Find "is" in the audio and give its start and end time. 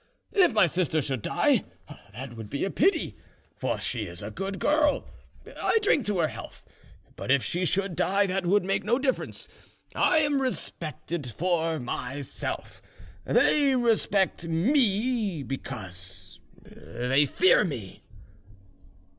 4.07-4.23